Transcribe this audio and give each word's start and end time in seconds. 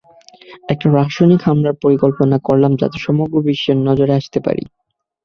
একটা 0.69 0.87
রাসায়নিক 0.91 1.41
হামলার 1.47 1.75
পরিকল্পনা 1.83 2.37
করলাম 2.47 2.71
যাতে 2.75 2.97
সমগ্র 2.99 3.35
বিশ্বের 3.47 3.77
নজরে 3.87 4.13
আসতে 4.19 4.39
পারি। 4.45 4.63